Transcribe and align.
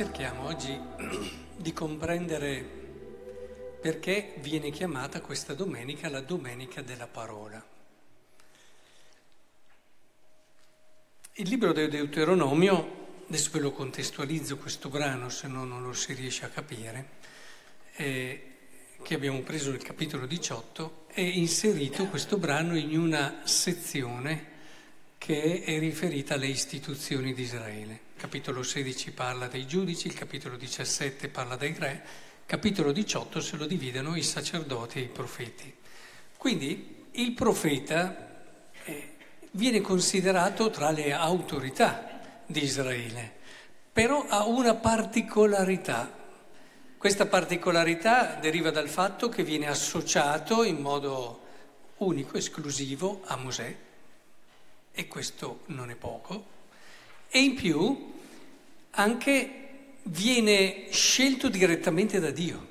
cerchiamo 0.00 0.46
oggi 0.46 0.80
di 1.58 1.74
comprendere 1.74 2.66
perché 3.82 4.32
viene 4.38 4.70
chiamata 4.70 5.20
questa 5.20 5.52
domenica 5.52 6.08
la 6.08 6.22
domenica 6.22 6.80
della 6.80 7.06
parola. 7.06 7.62
Il 11.34 11.48
libro 11.50 11.74
del 11.74 11.90
Deuteronomio, 11.90 13.24
adesso 13.28 13.50
ve 13.52 13.58
lo 13.58 13.72
contestualizzo 13.72 14.56
questo 14.56 14.88
brano, 14.88 15.28
se 15.28 15.48
no 15.48 15.66
non 15.66 15.82
lo 15.82 15.92
si 15.92 16.14
riesce 16.14 16.46
a 16.46 16.48
capire, 16.48 17.08
eh, 17.96 18.52
che 19.02 19.14
abbiamo 19.14 19.40
preso 19.40 19.70
nel 19.70 19.82
capitolo 19.82 20.24
18, 20.24 21.08
è 21.08 21.20
inserito 21.20 22.06
questo 22.06 22.38
brano 22.38 22.74
in 22.74 22.98
una 22.98 23.42
sezione 23.44 24.49
che 25.20 25.62
è 25.62 25.78
riferita 25.78 26.32
alle 26.34 26.46
istituzioni 26.46 27.34
di 27.34 27.42
Israele. 27.42 27.92
Il 28.14 28.20
capitolo 28.22 28.62
16 28.62 29.10
parla 29.10 29.48
dei 29.48 29.66
giudici, 29.66 30.06
il 30.06 30.14
capitolo 30.14 30.56
17 30.56 31.28
parla 31.28 31.56
dei 31.56 31.76
re, 31.78 32.02
il 32.40 32.46
capitolo 32.46 32.90
18 32.90 33.38
se 33.38 33.58
lo 33.58 33.66
dividono 33.66 34.16
i 34.16 34.22
sacerdoti 34.22 34.98
e 34.98 35.02
i 35.02 35.08
profeti. 35.08 35.74
Quindi 36.38 37.08
il 37.12 37.32
profeta 37.32 38.30
eh, 38.82 39.10
viene 39.50 39.82
considerato 39.82 40.70
tra 40.70 40.90
le 40.90 41.12
autorità 41.12 42.40
di 42.46 42.62
Israele, 42.62 43.30
però 43.92 44.24
ha 44.26 44.46
una 44.46 44.74
particolarità. 44.74 46.16
Questa 46.96 47.26
particolarità 47.26 48.38
deriva 48.40 48.70
dal 48.70 48.88
fatto 48.88 49.28
che 49.28 49.44
viene 49.44 49.66
associato 49.66 50.64
in 50.64 50.78
modo 50.78 51.42
unico, 51.98 52.38
esclusivo 52.38 53.20
a 53.26 53.36
Mosè, 53.36 53.88
e 54.92 55.08
questo 55.08 55.62
non 55.66 55.90
è 55.90 55.94
poco, 55.94 56.46
e 57.28 57.40
in 57.40 57.54
più 57.54 58.12
anche 58.90 59.60
viene 60.04 60.88
scelto 60.90 61.48
direttamente 61.48 62.18
da 62.18 62.30
Dio. 62.30 62.68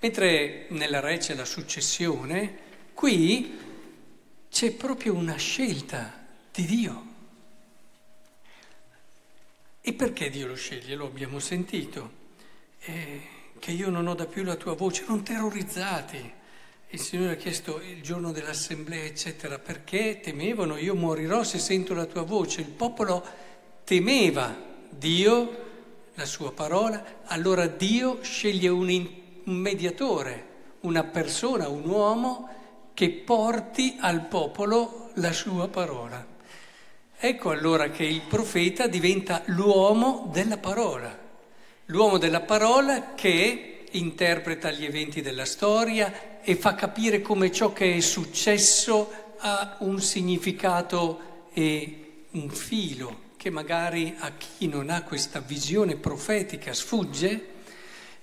Mentre 0.00 0.66
nella 0.70 1.00
re 1.00 1.18
c'è 1.18 1.34
la 1.34 1.44
successione, 1.44 2.58
qui 2.94 3.58
c'è 4.50 4.72
proprio 4.72 5.14
una 5.14 5.36
scelta 5.36 6.26
di 6.52 6.64
Dio. 6.64 7.06
E 9.80 9.92
perché 9.94 10.30
Dio 10.30 10.46
lo 10.46 10.54
sceglie? 10.54 10.94
Lo 10.94 11.06
abbiamo 11.06 11.38
sentito. 11.38 12.26
Eh, 12.80 13.22
che 13.58 13.72
io 13.72 13.90
non 13.90 14.06
ho 14.06 14.14
da 14.14 14.26
più 14.26 14.44
la 14.44 14.56
tua 14.56 14.74
voce, 14.74 15.04
non 15.08 15.22
terrorizzati. 15.22 16.32
Il 16.90 17.00
Signore 17.00 17.32
ha 17.32 17.36
chiesto 17.36 17.82
il 17.82 18.00
giorno 18.00 18.32
dell'assemblea, 18.32 19.04
eccetera, 19.04 19.58
perché 19.58 20.20
temevano, 20.22 20.78
io 20.78 20.94
morirò 20.94 21.42
se 21.42 21.58
sento 21.58 21.92
la 21.92 22.06
tua 22.06 22.22
voce. 22.22 22.62
Il 22.62 22.68
popolo 22.68 23.22
temeva 23.84 24.56
Dio, 24.88 25.66
la 26.14 26.24
sua 26.24 26.50
parola, 26.50 27.20
allora 27.24 27.66
Dio 27.66 28.20
sceglie 28.22 28.68
un, 28.68 28.88
in, 28.88 29.06
un 29.44 29.54
mediatore, 29.56 30.46
una 30.80 31.04
persona, 31.04 31.68
un 31.68 31.86
uomo 31.86 32.48
che 32.94 33.10
porti 33.10 33.98
al 34.00 34.24
popolo 34.24 35.10
la 35.16 35.32
sua 35.32 35.68
parola. 35.68 36.26
Ecco 37.18 37.50
allora 37.50 37.90
che 37.90 38.04
il 38.04 38.22
profeta 38.22 38.86
diventa 38.86 39.42
l'uomo 39.48 40.30
della 40.32 40.56
parola, 40.56 41.14
l'uomo 41.84 42.16
della 42.16 42.40
parola 42.40 43.12
che 43.14 43.84
interpreta 43.90 44.70
gli 44.70 44.84
eventi 44.84 45.20
della 45.20 45.44
storia 45.44 46.37
e 46.48 46.56
fa 46.56 46.74
capire 46.74 47.20
come 47.20 47.52
ciò 47.52 47.74
che 47.74 47.96
è 47.96 48.00
successo 48.00 49.34
ha 49.36 49.76
un 49.80 50.00
significato 50.00 51.44
e 51.52 52.24
un 52.30 52.48
filo 52.48 53.26
che 53.36 53.50
magari 53.50 54.16
a 54.18 54.32
chi 54.32 54.66
non 54.66 54.88
ha 54.88 55.02
questa 55.02 55.40
visione 55.40 55.96
profetica 55.96 56.72
sfugge 56.72 57.56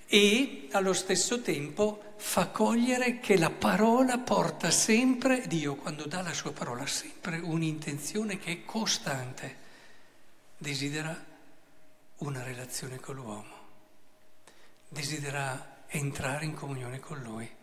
e 0.08 0.66
allo 0.72 0.92
stesso 0.92 1.40
tempo 1.40 2.14
fa 2.16 2.48
cogliere 2.48 3.20
che 3.20 3.38
la 3.38 3.50
parola 3.50 4.18
porta 4.18 4.72
sempre, 4.72 5.46
Dio 5.46 5.76
quando 5.76 6.06
dà 6.06 6.20
la 6.20 6.34
sua 6.34 6.50
parola, 6.50 6.84
sempre 6.84 7.38
un'intenzione 7.38 8.40
che 8.40 8.50
è 8.50 8.64
costante, 8.64 9.56
desidera 10.58 11.24
una 12.16 12.42
relazione 12.42 12.98
con 12.98 13.14
l'uomo 13.14 13.54
desidera 14.88 15.84
entrare 15.88 16.44
in 16.44 16.54
comunione 16.54 17.00
con 17.00 17.20
lui. 17.20 17.55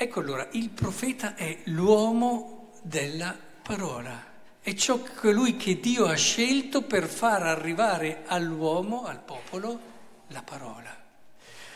Ecco 0.00 0.20
allora, 0.20 0.46
il 0.52 0.70
profeta 0.70 1.34
è 1.34 1.58
l'uomo 1.64 2.70
della 2.82 3.36
parola, 3.62 4.26
è 4.60 4.72
ciò 4.74 5.02
che 5.02 5.32
lui 5.32 5.56
che 5.56 5.80
Dio 5.80 6.06
ha 6.06 6.14
scelto 6.14 6.82
per 6.82 7.08
far 7.08 7.42
arrivare 7.42 8.22
all'uomo, 8.26 9.06
al 9.06 9.20
popolo, 9.20 9.80
la 10.28 10.42
parola. 10.44 10.96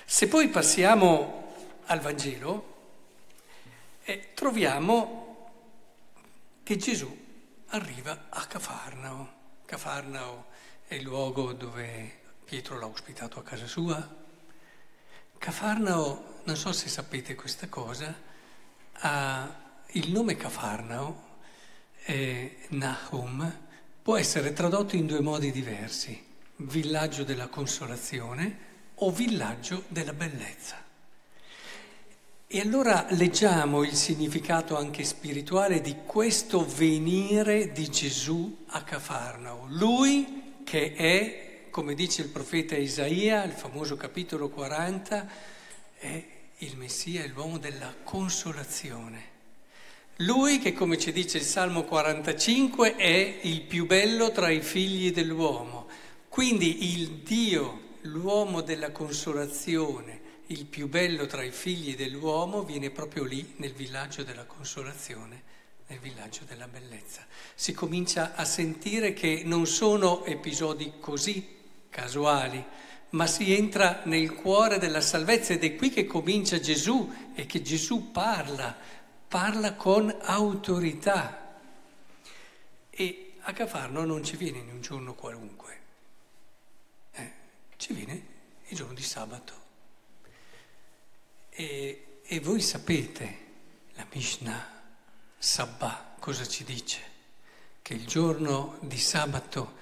Se 0.04 0.28
poi 0.28 0.46
passiamo 0.50 1.52
al 1.86 1.98
Vangelo, 1.98 2.74
eh, 4.04 4.28
troviamo 4.34 5.50
che 6.62 6.76
Gesù 6.76 7.12
arriva 7.70 8.26
a 8.28 8.46
Cafarnao. 8.46 9.32
Cafarnao 9.64 10.44
è 10.86 10.94
il 10.94 11.02
luogo 11.02 11.52
dove 11.54 12.20
Pietro 12.44 12.78
l'ha 12.78 12.86
ospitato 12.86 13.40
a 13.40 13.42
casa 13.42 13.66
sua, 13.66 14.21
Cafarnao, 15.42 16.42
non 16.44 16.56
so 16.56 16.70
se 16.70 16.88
sapete 16.88 17.34
questa 17.34 17.68
cosa, 17.68 18.14
ha 18.92 19.54
il 19.90 20.12
nome 20.12 20.36
Cafarnao, 20.36 21.20
eh, 22.04 22.58
Nahum, 22.68 23.52
può 24.00 24.16
essere 24.16 24.52
tradotto 24.52 24.94
in 24.94 25.06
due 25.06 25.20
modi 25.20 25.50
diversi, 25.50 26.24
villaggio 26.58 27.24
della 27.24 27.48
consolazione 27.48 28.56
o 28.94 29.10
villaggio 29.10 29.82
della 29.88 30.12
bellezza. 30.12 30.76
E 32.46 32.60
allora 32.60 33.06
leggiamo 33.10 33.82
il 33.82 33.96
significato 33.96 34.76
anche 34.76 35.02
spirituale 35.02 35.80
di 35.80 35.96
questo 36.06 36.64
venire 36.64 37.72
di 37.72 37.90
Gesù 37.90 38.64
a 38.68 38.84
Cafarnao. 38.84 39.66
Lui 39.70 40.60
che 40.62 40.94
è 40.94 41.51
come 41.72 41.94
dice 41.94 42.20
il 42.20 42.28
profeta 42.28 42.76
Isaia, 42.76 43.44
il 43.44 43.52
famoso 43.52 43.96
capitolo 43.96 44.50
40, 44.50 45.26
è 45.96 46.24
il 46.58 46.76
Messia, 46.76 47.24
è 47.24 47.28
l'uomo 47.28 47.56
della 47.56 47.94
consolazione. 48.04 49.30
Lui 50.16 50.58
che, 50.58 50.74
come 50.74 50.98
ci 50.98 51.12
dice 51.12 51.38
il 51.38 51.44
Salmo 51.44 51.84
45, 51.84 52.96
è 52.96 53.38
il 53.44 53.62
più 53.62 53.86
bello 53.86 54.30
tra 54.32 54.50
i 54.50 54.60
figli 54.60 55.12
dell'uomo. 55.12 55.88
Quindi 56.28 56.92
il 56.92 57.08
Dio, 57.22 57.96
l'uomo 58.02 58.60
della 58.60 58.90
consolazione, 58.92 60.20
il 60.48 60.66
più 60.66 60.90
bello 60.90 61.24
tra 61.24 61.42
i 61.42 61.52
figli 61.52 61.96
dell'uomo, 61.96 62.64
viene 62.64 62.90
proprio 62.90 63.24
lì 63.24 63.54
nel 63.56 63.72
villaggio 63.72 64.22
della 64.24 64.44
consolazione, 64.44 65.42
nel 65.86 66.00
villaggio 66.00 66.42
della 66.46 66.68
bellezza. 66.68 67.26
Si 67.54 67.72
comincia 67.72 68.34
a 68.34 68.44
sentire 68.44 69.14
che 69.14 69.40
non 69.46 69.66
sono 69.66 70.26
episodi 70.26 70.92
così 71.00 71.60
casuali, 71.92 72.64
ma 73.10 73.26
si 73.26 73.54
entra 73.54 74.00
nel 74.04 74.32
cuore 74.34 74.78
della 74.78 75.02
salvezza 75.02 75.52
ed 75.52 75.62
è 75.62 75.76
qui 75.76 75.90
che 75.90 76.06
comincia 76.06 76.58
Gesù 76.58 77.12
e 77.34 77.44
che 77.44 77.60
Gesù 77.60 78.10
parla, 78.10 78.74
parla 79.28 79.74
con 79.74 80.14
autorità. 80.22 81.58
E 82.88 83.34
a 83.40 83.52
Cafarno 83.52 84.04
non 84.04 84.24
ci 84.24 84.36
viene 84.36 84.58
in 84.58 84.70
un 84.70 84.80
giorno 84.80 85.12
qualunque, 85.12 85.80
eh, 87.12 87.32
ci 87.76 87.92
viene 87.92 88.26
il 88.68 88.76
giorno 88.76 88.94
di 88.94 89.02
sabato. 89.02 89.60
E, 91.50 92.20
e 92.22 92.40
voi 92.40 92.62
sapete, 92.62 93.38
la 93.92 94.06
Mishnah 94.10 94.80
Sabba 95.36 96.14
cosa 96.18 96.46
ci 96.46 96.64
dice? 96.64 97.00
Che 97.82 97.92
il 97.92 98.06
giorno 98.06 98.78
di 98.80 98.96
sabato 98.96 99.80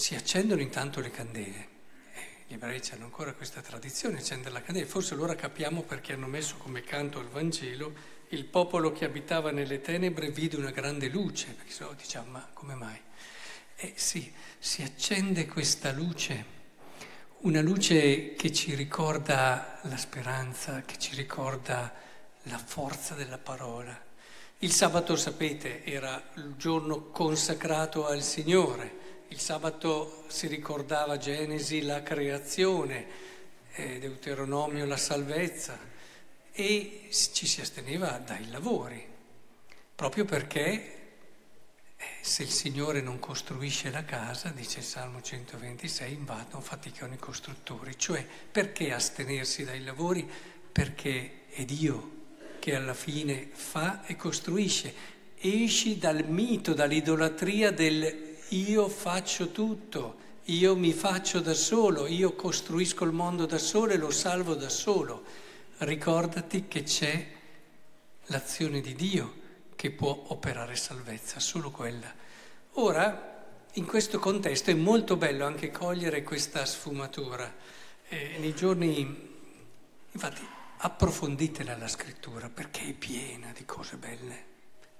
si 0.00 0.14
accendono 0.14 0.62
intanto 0.62 1.00
le 1.00 1.10
candele. 1.10 1.68
Eh, 2.14 2.22
gli 2.46 2.54
ebrei 2.54 2.80
hanno 2.92 3.04
ancora 3.04 3.34
questa 3.34 3.60
tradizione, 3.60 4.16
accendere 4.16 4.50
la 4.50 4.62
candela. 4.62 4.86
Forse 4.86 5.12
allora 5.12 5.34
capiamo 5.34 5.82
perché 5.82 6.14
hanno 6.14 6.26
messo 6.26 6.56
come 6.56 6.80
canto 6.80 7.18
al 7.18 7.28
Vangelo 7.28 7.92
il 8.30 8.46
popolo 8.46 8.92
che 8.92 9.04
abitava 9.04 9.50
nelle 9.50 9.82
tenebre 9.82 10.30
vide 10.30 10.56
una 10.56 10.70
grande 10.70 11.08
luce, 11.08 11.52
perché 11.52 11.70
se 11.70 11.84
no 11.84 11.92
diciamo 11.92 12.30
ma 12.30 12.48
come 12.54 12.74
mai? 12.74 12.98
Eh 13.76 13.92
sì, 13.94 14.32
si 14.58 14.82
accende 14.82 15.46
questa 15.46 15.92
luce, 15.92 16.44
una 17.40 17.60
luce 17.60 18.32
che 18.34 18.52
ci 18.52 18.74
ricorda 18.74 19.80
la 19.82 19.96
speranza, 19.98 20.80
che 20.82 20.96
ci 20.98 21.14
ricorda 21.14 21.92
la 22.44 22.58
forza 22.58 23.14
della 23.14 23.38
parola. 23.38 24.08
Il 24.60 24.72
sabato, 24.72 25.14
sapete, 25.16 25.84
era 25.84 26.30
il 26.36 26.54
giorno 26.56 27.10
consacrato 27.10 28.06
al 28.06 28.22
Signore 28.22 29.08
il 29.30 29.38
sabato 29.38 30.24
si 30.26 30.48
ricordava 30.48 31.16
Genesi 31.16 31.82
la 31.82 32.02
creazione, 32.02 33.06
eh, 33.74 33.98
Deuteronomio 34.00 34.84
la 34.86 34.96
salvezza 34.96 35.78
e 36.52 37.08
ci 37.10 37.46
si 37.46 37.60
asteneva 37.60 38.18
dai 38.18 38.50
lavori, 38.50 39.06
proprio 39.94 40.24
perché 40.24 40.98
eh, 41.96 42.04
se 42.22 42.42
il 42.42 42.50
Signore 42.50 43.00
non 43.00 43.20
costruisce 43.20 43.90
la 43.90 44.04
casa, 44.04 44.48
dice 44.48 44.80
il 44.80 44.84
Salmo 44.84 45.22
126, 45.22 46.12
invadono 46.12 46.60
faticano 46.60 47.14
i 47.14 47.18
costruttori. 47.18 47.96
Cioè, 47.96 48.26
perché 48.50 48.92
astenersi 48.92 49.64
dai 49.64 49.84
lavori? 49.84 50.28
Perché 50.72 51.44
è 51.50 51.64
Dio 51.64 52.18
che 52.58 52.74
alla 52.74 52.94
fine 52.94 53.48
fa 53.52 54.04
e 54.06 54.16
costruisce. 54.16 55.18
Esci 55.38 55.98
dal 55.98 56.28
mito, 56.28 56.74
dall'idolatria 56.74 57.70
del 57.70 58.29
io 58.50 58.88
faccio 58.88 59.50
tutto, 59.50 60.16
io 60.44 60.76
mi 60.76 60.92
faccio 60.92 61.40
da 61.40 61.54
solo, 61.54 62.06
io 62.06 62.34
costruisco 62.34 63.04
il 63.04 63.12
mondo 63.12 63.46
da 63.46 63.58
solo 63.58 63.92
e 63.92 63.96
lo 63.96 64.10
salvo 64.10 64.54
da 64.54 64.68
solo. 64.68 65.22
Ricordati 65.78 66.66
che 66.66 66.82
c'è 66.82 67.26
l'azione 68.26 68.80
di 68.80 68.94
Dio 68.94 69.38
che 69.76 69.90
può 69.90 70.24
operare 70.28 70.76
salvezza, 70.76 71.38
solo 71.40 71.70
quella. 71.70 72.12
Ora, 72.74 73.46
in 73.74 73.86
questo 73.86 74.18
contesto 74.18 74.70
è 74.70 74.74
molto 74.74 75.16
bello 75.16 75.46
anche 75.46 75.70
cogliere 75.70 76.22
questa 76.22 76.64
sfumatura. 76.64 77.54
Eh, 78.08 78.36
nei 78.38 78.54
giorni, 78.54 79.38
infatti, 80.10 80.46
approfonditela 80.78 81.76
la 81.76 81.88
scrittura 81.88 82.48
perché 82.48 82.88
è 82.88 82.92
piena 82.92 83.52
di 83.56 83.64
cose 83.64 83.96
belle. 83.96 84.44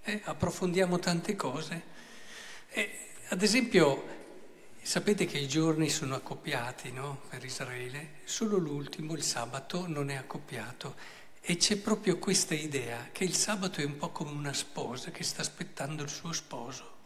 Eh, 0.03 0.21
approfondiamo 0.25 0.99
tante 0.99 1.35
cose. 1.35 1.99
Eh, 2.69 3.10
ad 3.33 3.43
esempio, 3.43 4.05
sapete 4.83 5.25
che 5.25 5.39
i 5.39 5.47
giorni 5.47 5.89
sono 5.89 6.17
accoppiati 6.17 6.91
no? 6.91 7.21
per 7.29 7.45
Israele, 7.45 8.15
solo 8.25 8.57
l'ultimo, 8.57 9.15
il 9.15 9.23
sabato, 9.23 9.87
non 9.87 10.11
è 10.11 10.17
accoppiato 10.17 10.97
e 11.41 11.57
c'è 11.57 11.77
proprio 11.77 12.19
questa 12.19 12.55
idea 12.55 13.11
che 13.13 13.23
il 13.23 13.35
sabato 13.35 13.81
è 13.81 13.85
un 13.85 13.97
po' 13.97 14.11
come 14.11 14.33
una 14.33 14.53
sposa 14.53 15.13
che 15.13 15.23
sta 15.23 15.43
aspettando 15.43 16.03
il 16.03 16.09
suo 16.09 16.33
sposo. 16.33 16.99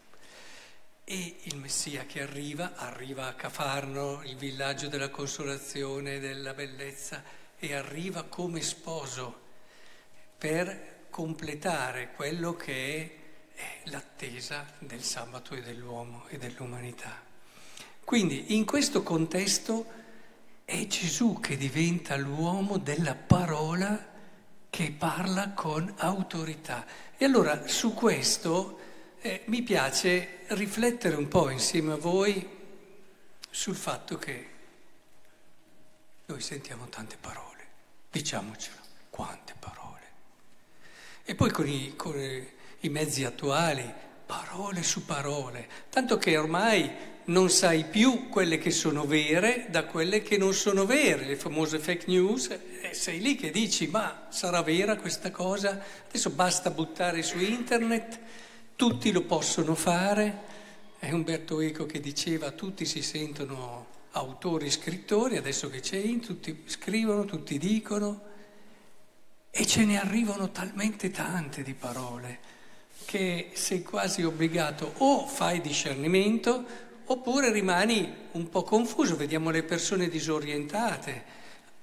E 1.05 1.41
il 1.43 1.57
Messia 1.59 2.07
che 2.07 2.23
arriva, 2.23 2.75
arriva 2.75 3.27
a 3.27 3.35
Cafarno, 3.35 4.23
il 4.25 4.37
villaggio 4.37 4.89
della 4.89 5.11
consolazione, 5.11 6.21
della 6.21 6.55
bellezza, 6.55 7.23
e 7.59 7.75
arriva 7.75 8.23
come 8.23 8.63
sposo 8.63 9.41
per 10.39 11.07
completare 11.11 12.13
quello 12.13 12.55
che 12.55 12.97
è 12.97 13.24
l'attesa 13.85 14.67
del 14.79 15.03
sabato 15.03 15.55
e 15.55 15.63
dell'uomo 15.63 16.27
e 16.29 16.39
dell'umanità. 16.39 17.23
Quindi 18.05 18.55
in 18.55 18.65
questo 18.65 19.03
contesto 19.03 20.03
è 20.65 20.87
Gesù 20.87 21.41
che 21.41 21.57
diventa 21.57 22.17
l'uomo 22.17 22.79
della 22.79 23.15
parola 23.15 24.13
che 24.71 24.91
parla 24.91 25.51
con 25.51 25.93
autorità. 25.99 26.87
E 27.17 27.25
allora 27.25 27.67
su 27.67 27.95
questo 27.95 28.79
eh, 29.21 29.43
mi 29.47 29.63
piace 29.63 30.41
riflettere 30.49 31.17
un 31.17 31.29
po' 31.29 31.49
insieme 31.49 31.93
a 31.93 31.97
voi 31.97 32.47
sul 33.49 33.77
fatto 33.77 34.19
che 34.19 34.49
noi 36.27 36.41
sentiamo 36.41 36.89
tante 36.89 37.17
parole, 37.21 37.67
diciamocelo, 38.11 38.77
quante 39.11 39.55
parole. 39.59 40.03
E 41.23 41.35
poi 41.35 41.51
con 41.51 41.69
i, 41.69 41.95
con 41.97 42.19
i 42.19 42.53
mezzi 42.89 43.25
attuali, 43.25 43.93
parole 44.27 44.83
su 44.83 45.05
parole, 45.05 45.69
tanto 45.91 46.17
che 46.17 46.37
ormai 46.37 46.91
non 47.27 47.49
sai 47.49 47.85
più 47.85 48.29
quelle 48.29 48.59
che 48.59 48.71
sono 48.71 49.07
vere 49.07 49.67
da 49.71 49.85
quelle 49.85 50.23
che 50.23 50.37
non 50.37 50.53
sono 50.53 50.85
vere, 50.85 51.25
le 51.25 51.37
famose 51.37 51.79
fake 51.79 52.05
news, 52.09 52.51
e 52.83 52.93
sei 52.93 53.21
lì 53.21 53.35
che 53.35 53.51
dici 53.51 53.87
ma 53.87 54.27
sarà 54.29 54.63
vera 54.63 54.97
questa 54.97 55.31
cosa? 55.31 55.81
Adesso 56.09 56.31
basta 56.31 56.71
buttare 56.71 57.23
su 57.23 57.39
internet, 57.39 58.19
tutti 58.77 59.11
lo 59.13 59.23
possono 59.23 59.75
fare. 59.75 60.53
È 60.99 61.11
Umberto 61.13 61.61
Eco 61.61 61.87
che 61.87 62.01
diceva 62.01 62.51
tutti 62.51 62.85
si 62.85 63.03
sentono 63.03 63.87
autori, 64.13 64.71
scrittori, 64.71 65.37
adesso 65.37 65.69
che 65.69 65.81
c'è 65.81 65.97
in, 65.97 66.21
tutti 66.21 66.63
scrivono, 66.67 67.25
tutti 67.25 67.59
dicono 67.59 68.33
e 69.51 69.67
ce 69.67 69.85
ne 69.85 70.01
arrivano 70.01 70.51
talmente 70.51 71.11
tante 71.11 71.63
di 71.63 71.75
parole 71.75 72.54
che 73.05 73.51
sei 73.55 73.83
quasi 73.83 74.23
obbligato 74.23 74.95
o 74.99 75.27
fai 75.27 75.61
discernimento 75.61 76.65
oppure 77.07 77.53
rimani 77.53 78.13
un 78.33 78.49
po' 78.49 78.63
confuso, 78.63 79.17
vediamo 79.17 79.51
le 79.51 79.63
persone 79.63 80.09
disorientate, 80.09 81.25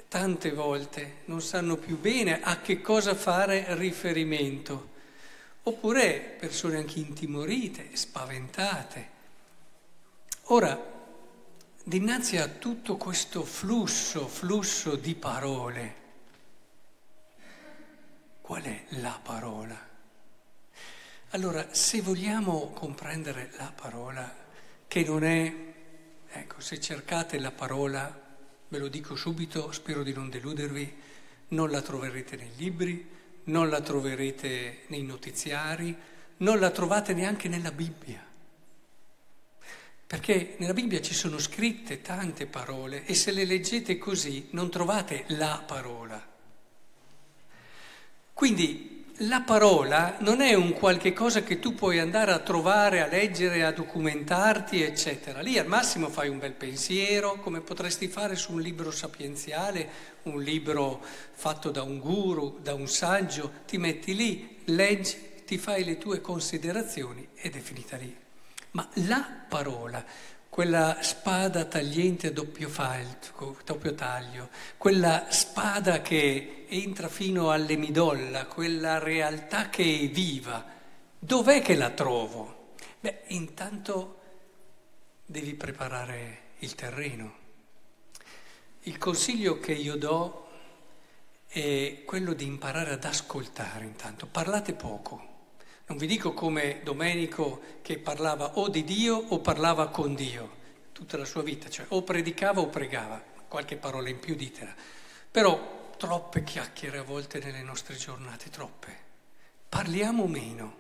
tante 0.08 0.52
volte 0.52 1.20
non 1.26 1.42
sanno 1.42 1.78
più 1.78 2.00
bene 2.00 2.42
a 2.42 2.60
che 2.60 2.82
cosa 2.82 3.16
fare 3.16 3.66
riferimento, 3.76 4.90
oppure 5.64 6.36
persone 6.40 6.78
anche 6.78 7.00
intimorite, 7.00 7.90
spaventate. 7.94 9.10
Ora, 10.46 10.78
dinanzi 11.84 12.38
a 12.38 12.48
tutto 12.48 12.98
questo 12.98 13.44
flusso, 13.44 14.28
flusso 14.28 14.96
di 14.96 15.16
parole, 15.16 15.96
qual 18.42 18.64
è 18.64 18.84
la 18.90 19.18
parola? 19.22 19.91
Allora, 21.34 21.74
se 21.74 22.02
vogliamo 22.02 22.72
comprendere 22.72 23.52
la 23.58 23.72
parola, 23.74 24.36
che 24.86 25.04
non 25.06 25.24
è, 25.24 25.54
ecco, 26.28 26.60
se 26.60 26.78
cercate 26.82 27.40
la 27.40 27.52
parola, 27.52 28.36
ve 28.68 28.78
lo 28.78 28.90
dico 28.90 29.16
subito, 29.16 29.72
spero 29.72 30.04
di 30.04 30.12
non 30.12 30.30
deludervi, 30.30 30.94
non 31.50 31.70
la 31.70 31.82
troverete 31.82 32.36
nei 32.36 32.52
libri, 32.58 33.08
non 33.46 33.70
la 33.70 33.80
troverete 33.80 34.82
nei 34.88 35.04
notiziari, 35.04 35.96
non 36.38 36.60
la 36.60 36.70
trovate 36.70 37.14
neanche 37.14 37.48
nella 37.48 37.72
Bibbia. 37.72 38.22
Perché 40.08 40.56
nella 40.58 40.74
Bibbia 40.74 41.00
ci 41.00 41.14
sono 41.14 41.40
scritte 41.40 42.02
tante 42.02 42.46
parole 42.46 43.06
e 43.06 43.14
se 43.14 43.32
le 43.32 43.46
leggete 43.46 43.98
così 43.98 44.50
non 44.52 44.70
trovate 44.70 45.24
la 45.28 45.64
parola. 45.66 46.28
Quindi 48.34 49.01
la 49.18 49.42
parola 49.42 50.18
non 50.20 50.42
è 50.42 50.54
un 50.54 50.74
qualche 50.74 51.14
cosa 51.14 51.44
che 51.44 51.60
tu 51.60 51.76
puoi 51.76 52.00
andare 52.00 52.32
a 52.32 52.40
trovare, 52.40 53.02
a 53.02 53.08
leggere, 53.08 53.64
a 53.64 53.72
documentarti, 53.72 54.82
eccetera. 54.82 55.42
Lì 55.42 55.58
al 55.58 55.68
massimo 55.68 56.10
fai 56.10 56.30
un 56.30 56.40
bel 56.40 56.54
pensiero, 56.54 57.40
come 57.42 57.62
potresti 57.62 58.08
fare 58.08 58.36
su 58.36 58.54
un 58.54 58.62
libro 58.62 58.90
sapienziale, 58.92 59.88
un 60.24 60.42
libro 60.42 61.04
fatto 61.34 61.70
da 61.70 61.84
un 61.84 62.00
guru, 62.00 62.60
da 62.62 62.74
un 62.74 62.88
saggio, 62.88 63.52
ti 63.68 63.78
metti 63.78 64.16
lì, 64.16 64.62
leggi, 64.66 65.44
ti 65.46 65.58
fai 65.58 65.84
le 65.84 65.98
tue 65.98 66.22
considerazioni 66.22 67.28
ed 67.36 67.56
è 67.56 67.60
finita 67.60 67.98
lì. 67.98 68.16
Ma 68.72 68.88
la 68.94 69.28
parola, 69.48 70.04
quella 70.52 70.98
spada 71.00 71.64
tagliente 71.64 72.28
a 72.28 72.32
doppio, 72.34 72.68
falco, 72.68 73.56
doppio 73.64 73.96
taglio, 73.96 74.50
quella 74.76 75.28
spada 75.30 76.02
che 76.02 76.66
entra 76.68 77.08
fino 77.08 77.52
all'emidolla, 77.52 78.48
quella 78.48 79.00
realtà 79.00 79.70
che 79.70 79.82
è 79.82 80.10
viva, 80.10 80.66
dov'è 81.18 81.62
che 81.62 81.78
la 81.78 81.92
trovo? 81.92 82.74
Beh, 83.00 83.22
intanto 83.28 84.20
devi 85.26 85.54
preparare 85.54 86.40
il 86.60 86.76
terreno. 86.76 87.36
Il 88.82 88.98
consiglio 88.98 89.58
che 89.58 89.72
io 89.72 89.96
do 89.96 90.50
è 91.48 92.04
quello 92.06 92.34
di 92.34 92.46
imparare 92.46 92.92
ad 92.92 93.06
ascoltare 93.06 93.86
intanto. 93.86 94.28
Parlate 94.28 94.74
poco. 94.74 95.31
Non 95.92 96.00
vi 96.00 96.08
dico 96.08 96.32
come 96.32 96.80
Domenico 96.84 97.60
che 97.82 97.98
parlava 97.98 98.60
o 98.60 98.70
di 98.70 98.86
Dio 98.86 99.14
o 99.14 99.40
parlava 99.40 99.90
con 99.90 100.16
Dio 100.16 100.60
tutta 100.94 101.18
la 101.18 101.26
sua 101.26 101.44
vita, 101.44 101.68
cioè 101.68 101.86
o 101.90 102.02
predicava 102.02 102.62
o 102.62 102.68
pregava, 102.68 103.22
qualche 103.50 103.76
parola 103.76 104.08
in 104.08 104.18
più 104.18 104.36
ditela. 104.36 104.74
Però 105.30 105.92
troppe 105.98 106.46
chiacchiere 106.46 107.00
a 107.00 107.04
volte 107.04 107.40
nelle 107.40 107.62
nostre 107.62 107.98
giornate, 107.98 108.50
troppe. 108.50 108.98
Parliamo 109.68 110.28
meno. 110.28 110.78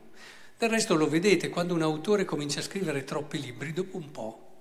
Del 0.57 0.69
resto 0.69 0.95
lo 0.95 1.09
vedete, 1.09 1.49
quando 1.49 1.73
un 1.73 1.81
autore 1.81 2.23
comincia 2.23 2.61
a 2.61 2.63
scrivere 2.63 3.03
troppi 3.03 3.41
libri, 3.41 3.73
dopo 3.73 3.97
un 3.97 4.11
po' 4.11 4.51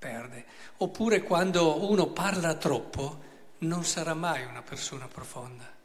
perde. 0.00 0.44
Oppure 0.78 1.22
quando 1.22 1.88
uno 1.88 2.08
parla 2.08 2.56
troppo, 2.56 3.20
non 3.58 3.84
sarà 3.84 4.14
mai 4.14 4.42
una 4.46 4.62
persona 4.62 5.06
profonda. 5.06 5.80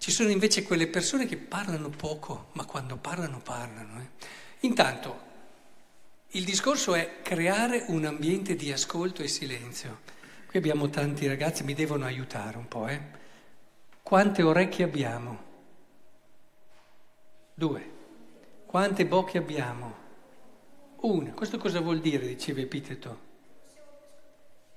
Ci 0.00 0.12
sono 0.12 0.30
invece 0.30 0.62
quelle 0.62 0.86
persone 0.86 1.26
che 1.26 1.36
parlano 1.36 1.90
poco, 1.90 2.46
ma 2.52 2.64
quando 2.64 2.96
parlano 2.96 3.38
parlano. 3.38 4.00
Eh. 4.00 4.08
Intanto, 4.60 5.28
il 6.28 6.42
discorso 6.42 6.94
è 6.94 7.20
creare 7.20 7.84
un 7.88 8.06
ambiente 8.06 8.56
di 8.56 8.72
ascolto 8.72 9.22
e 9.22 9.28
silenzio. 9.28 10.00
Qui 10.46 10.58
abbiamo 10.58 10.88
tanti 10.88 11.26
ragazzi, 11.26 11.64
mi 11.64 11.74
devono 11.74 12.06
aiutare 12.06 12.56
un 12.56 12.66
po', 12.66 12.88
eh. 12.88 12.98
Quante 14.02 14.42
orecchie 14.42 14.86
abbiamo? 14.86 15.38
Due. 17.52 17.90
Quante 18.64 19.04
bocche 19.04 19.36
abbiamo? 19.36 19.94
Una. 21.00 21.32
Questo 21.32 21.58
cosa 21.58 21.80
vuol 21.80 22.00
dire, 22.00 22.26
diceva 22.26 22.60
Epiteto? 22.60 23.20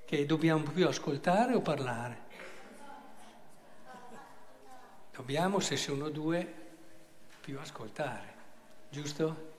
Che 0.04 0.26
dobbiamo 0.26 0.64
più 0.64 0.86
ascoltare 0.86 1.54
o 1.54 1.62
parlare? 1.62 2.23
Dobbiamo, 5.16 5.60
se 5.60 5.78
sono 5.78 6.10
due, 6.10 6.62
più 7.40 7.60
ascoltare, 7.60 8.34
giusto? 8.90 9.52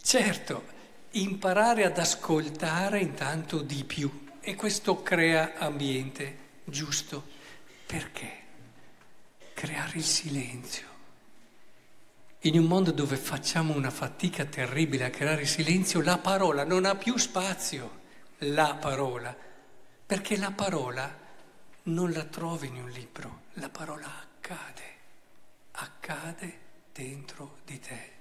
Certo, 0.00 0.64
imparare 1.10 1.84
ad 1.84 1.98
ascoltare 1.98 3.00
intanto 3.00 3.60
di 3.60 3.84
più 3.84 4.28
e 4.40 4.54
questo 4.54 5.02
crea 5.02 5.58
ambiente 5.58 6.38
giusto. 6.64 7.22
Perché? 7.86 8.32
Creare 9.52 9.98
il 9.98 10.04
silenzio. 10.04 10.88
In 12.40 12.58
un 12.58 12.64
mondo 12.64 12.92
dove 12.92 13.16
facciamo 13.16 13.74
una 13.74 13.90
fatica 13.90 14.46
terribile 14.46 15.04
a 15.04 15.10
creare 15.10 15.42
il 15.42 15.48
silenzio, 15.48 16.00
la 16.00 16.16
parola 16.16 16.64
non 16.64 16.86
ha 16.86 16.94
più 16.94 17.18
spazio, 17.18 18.00
la 18.38 18.74
parola, 18.80 19.36
perché 20.06 20.38
la 20.38 20.50
parola 20.50 21.23
non 21.84 22.12
la 22.12 22.24
trovi 22.24 22.68
in 22.68 22.76
un 22.76 22.88
libro, 22.90 23.42
la 23.54 23.68
parola 23.68 24.06
accade, 24.06 24.82
accade 25.72 26.58
dentro 26.92 27.58
di 27.64 27.78
te, 27.78 28.12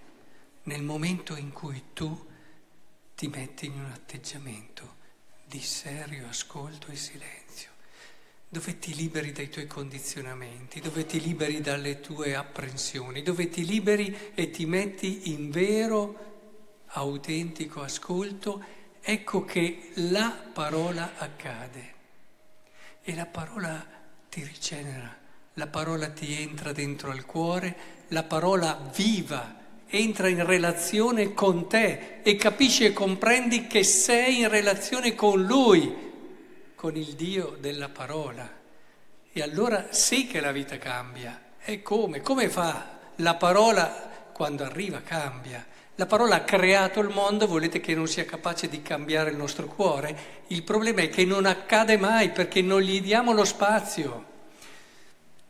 nel 0.64 0.82
momento 0.82 1.36
in 1.38 1.52
cui 1.52 1.82
tu 1.94 2.28
ti 3.16 3.28
metti 3.28 3.68
in 3.68 3.80
un 3.80 3.92
atteggiamento 3.92 4.96
di 5.46 5.62
serio 5.62 6.28
ascolto 6.28 6.88
e 6.88 6.96
silenzio, 6.96 7.70
dove 8.50 8.80
ti 8.80 8.94
liberi 8.96 9.32
dai 9.32 9.50
tuoi 9.50 9.68
condizionamenti, 9.68 10.82
dove 10.82 11.06
ti 11.06 11.22
liberi 11.22 11.62
dalle 11.62 12.02
tue 12.02 12.36
apprensioni, 12.36 13.22
dove 13.22 13.48
ti 13.48 13.66
liberi 13.66 14.34
e 14.34 14.50
ti 14.50 14.66
metti 14.66 15.32
in 15.32 15.50
vero, 15.52 16.32
autentico 16.88 17.82
ascolto, 17.82 18.62
ecco 19.00 19.46
che 19.46 19.92
la 19.96 20.30
parola 20.54 21.18
accade. 21.18 22.02
E 23.04 23.16
la 23.16 23.26
parola 23.26 23.86
ti 24.30 24.44
rigenera, 24.44 25.16
la 25.56 25.68
parola 25.68 26.10
ti 26.10 26.42
entra 26.42 26.72
dentro 26.72 27.12
al 27.12 27.26
cuore, 27.26 27.76
la 28.08 28.24
parola 28.24 28.90
viva 28.96 29.62
entra 29.96 30.28
in 30.28 30.44
relazione 30.44 31.34
con 31.34 31.68
te 31.68 32.22
e 32.24 32.36
capisci 32.36 32.84
e 32.84 32.94
comprendi 32.94 33.68
che 33.68 33.84
sei 33.84 34.40
in 34.40 34.50
relazione 34.50 35.14
con 35.14 35.44
Lui, 35.44 36.12
con 36.74 36.96
il 36.96 37.14
Dio 37.14 37.58
della 37.60 37.90
parola. 37.90 38.50
E 39.32 39.42
allora 39.42 39.88
sì 39.92 40.26
che 40.26 40.40
la 40.40 40.52
vita 40.52 40.80
cambia. 40.80 41.40
E 41.64 41.84
come? 41.84 42.22
Come 42.22 42.50
fa? 42.50 43.00
La 43.18 43.36
parola 43.36 44.32
quando 44.34 44.64
arriva 44.64 45.02
cambia. 45.02 45.64
La 45.96 46.08
parola 46.08 46.38
ha 46.38 46.44
creato 46.44 47.02
il 47.02 47.10
mondo, 47.10 47.46
volete 47.46 47.80
che 47.80 47.94
non 47.94 48.08
sia 48.08 48.26
capace 48.26 48.68
di 48.68 48.82
cambiare 48.82 49.30
il 49.30 49.38
nostro 49.38 49.68
cuore? 49.68 50.44
Il 50.48 50.64
problema 50.64 51.02
è 51.02 51.10
che 51.10 51.24
non 51.24 51.46
accade 51.46 51.98
mai 51.98 52.32
perché 52.32 52.64
non 52.64 52.82
gli 52.82 53.00
diamo 53.00 53.32
lo 53.32 53.46
spazio. 53.46 54.32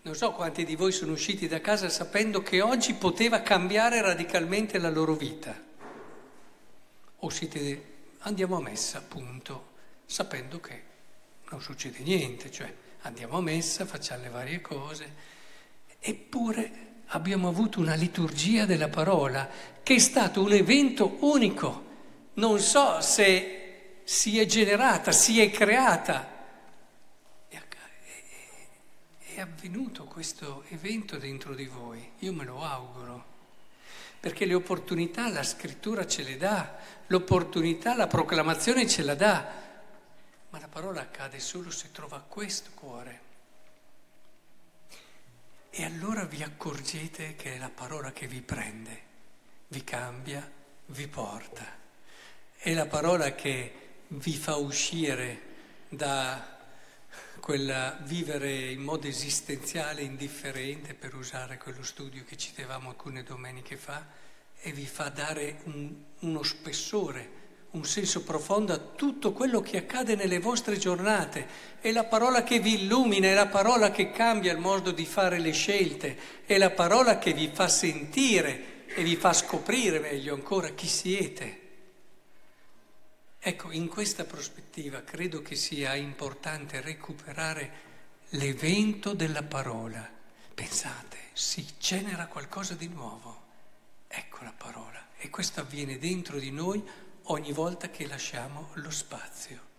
Non 0.01 0.15
so 0.15 0.33
quanti 0.33 0.65
di 0.65 0.75
voi 0.75 0.91
sono 0.91 1.13
usciti 1.13 1.47
da 1.47 1.61
casa 1.61 1.87
sapendo 1.87 2.41
che 2.41 2.59
oggi 2.59 2.93
poteva 2.95 3.41
cambiare 3.41 4.01
radicalmente 4.01 4.79
la 4.79 4.89
loro 4.89 5.13
vita. 5.13 5.57
O 7.19 7.29
siete, 7.29 7.83
andiamo 8.19 8.57
a 8.57 8.61
messa, 8.61 8.97
appunto, 8.97 9.67
sapendo 10.05 10.59
che 10.59 10.83
non 11.51 11.61
succede 11.61 11.99
niente, 11.99 12.51
cioè 12.51 12.73
andiamo 13.03 13.37
a 13.37 13.41
messa, 13.41 13.85
facciamo 13.85 14.23
le 14.23 14.29
varie 14.29 14.59
cose. 14.59 15.13
Eppure 15.99 16.92
abbiamo 17.13 17.47
avuto 17.47 17.79
una 17.79 17.93
liturgia 17.95 18.65
della 18.65 18.89
parola 18.89 19.49
che 19.81 19.95
è 19.95 19.99
stato 19.99 20.41
un 20.41 20.51
evento 20.51 21.17
unico. 21.21 21.91
Non 22.33 22.59
so 22.59 23.01
se 23.01 24.01
si 24.03 24.39
è 24.39 24.45
generata, 24.45 25.11
si 25.11 25.39
è 25.39 25.49
creata. 25.49 26.31
È 29.35 29.39
avvenuto 29.39 30.03
questo 30.03 30.63
evento 30.69 31.17
dentro 31.17 31.55
di 31.55 31.65
voi, 31.65 32.11
io 32.19 32.33
me 32.33 32.45
lo 32.45 32.63
auguro, 32.63 33.25
perché 34.19 34.45
le 34.45 34.53
opportunità 34.53 35.27
la 35.29 35.41
scrittura 35.41 36.05
ce 36.05 36.21
le 36.21 36.37
dà, 36.37 36.75
l'opportunità 37.07 37.95
la 37.95 38.05
proclamazione 38.05 38.87
ce 38.87 39.01
la 39.01 39.15
dà, 39.15 39.51
ma 40.51 40.59
la 40.59 40.67
parola 40.67 41.01
accade 41.01 41.39
solo 41.39 41.71
se 41.71 41.91
trova 41.91 42.23
questo 42.27 42.69
cuore. 42.75 43.22
E 45.75 45.83
allora 45.85 46.25
vi 46.25 46.43
accorgete 46.43 47.35
che 47.35 47.55
è 47.55 47.57
la 47.57 47.71
parola 47.71 48.11
che 48.11 48.27
vi 48.27 48.41
prende, 48.41 49.01
vi 49.69 49.83
cambia, 49.83 50.47
vi 50.85 51.07
porta. 51.07 51.65
È 52.55 52.71
la 52.75 52.85
parola 52.85 53.33
che 53.33 53.73
vi 54.09 54.35
fa 54.35 54.57
uscire 54.57 55.41
da 55.89 56.59
quel 57.39 57.97
vivere 58.03 58.69
in 58.69 58.83
modo 58.83 59.07
esistenziale 59.07 60.03
indifferente, 60.03 60.93
per 60.93 61.15
usare 61.15 61.57
quello 61.57 61.81
studio 61.81 62.23
che 62.23 62.37
citavamo 62.37 62.89
alcune 62.89 63.23
domeniche 63.23 63.75
fa, 63.75 64.05
e 64.59 64.71
vi 64.73 64.85
fa 64.85 65.09
dare 65.09 65.61
un, 65.63 65.91
uno 66.19 66.43
spessore 66.43 67.42
un 67.73 67.85
senso 67.85 68.21
profondo 68.21 68.71
a 68.73 68.77
tutto 68.77 69.33
quello 69.33 69.59
che 69.61 69.77
accade 69.77 70.15
nelle 70.15 70.39
vostre 70.39 70.77
giornate. 70.77 71.47
È 71.79 71.91
la 71.91 72.03
parola 72.03 72.43
che 72.43 72.59
vi 72.59 72.83
illumina, 72.83 73.27
è 73.27 73.33
la 73.33 73.47
parola 73.47 73.89
che 73.89 74.11
cambia 74.11 74.51
il 74.51 74.59
modo 74.59 74.91
di 74.91 75.05
fare 75.05 75.39
le 75.39 75.51
scelte, 75.51 76.17
è 76.45 76.57
la 76.57 76.69
parola 76.69 77.17
che 77.17 77.33
vi 77.33 77.49
fa 77.51 77.67
sentire 77.67 78.85
e 78.85 79.01
vi 79.01 79.15
fa 79.15 79.33
scoprire 79.33 79.99
meglio 79.99 80.35
ancora 80.35 80.69
chi 80.69 80.87
siete. 80.87 81.61
Ecco, 83.39 83.71
in 83.71 83.87
questa 83.87 84.23
prospettiva 84.23 85.01
credo 85.01 85.41
che 85.41 85.55
sia 85.55 85.95
importante 85.95 86.79
recuperare 86.79 87.71
l'evento 88.29 89.13
della 89.13 89.43
parola. 89.43 90.07
Pensate, 90.53 91.17
si 91.33 91.65
genera 91.79 92.27
qualcosa 92.27 92.75
di 92.75 92.87
nuovo. 92.87 93.41
Ecco 94.07 94.43
la 94.43 94.53
parola. 94.55 95.07
E 95.17 95.29
questo 95.29 95.61
avviene 95.61 95.97
dentro 95.97 96.37
di 96.37 96.51
noi 96.51 96.83
ogni 97.27 97.51
volta 97.53 97.89
che 97.89 98.07
lasciamo 98.07 98.69
lo 98.73 98.89
spazio. 98.89 99.71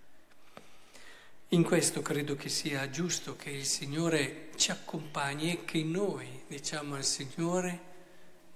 In 1.48 1.62
questo 1.62 2.00
credo 2.00 2.34
che 2.36 2.48
sia 2.48 2.88
giusto 2.90 3.36
che 3.36 3.50
il 3.50 3.64
Signore 3.64 4.50
ci 4.56 4.70
accompagni 4.70 5.52
e 5.52 5.64
che 5.64 5.82
noi 5.84 6.44
diciamo 6.46 6.94
al 6.94 7.04
Signore, 7.04 7.92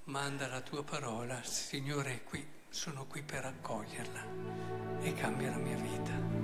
manda 0.04 0.48
la 0.48 0.62
tua 0.62 0.82
parola, 0.82 1.42
Signore 1.44 2.14
è 2.14 2.24
qui, 2.24 2.44
sono 2.70 3.04
qui 3.06 3.22
per 3.22 3.44
accoglierla 3.44 4.24
e 5.00 5.14
cambia 5.14 5.50
la 5.50 5.58
mia 5.58 5.76
vita. 5.76 6.37